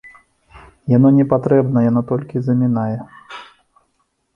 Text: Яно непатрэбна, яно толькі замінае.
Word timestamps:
Яно 0.93 1.11
непатрэбна, 1.19 1.85
яно 1.91 2.01
толькі 2.13 2.45
замінае. 2.51 2.93